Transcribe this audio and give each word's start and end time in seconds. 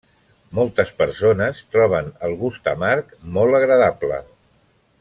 Moltes 0.59 0.93
persones 1.01 1.61
troben 1.75 2.09
el 2.29 2.33
gust 2.39 2.71
amarg 2.73 3.13
molt 3.37 3.59
agradable. 3.59 4.19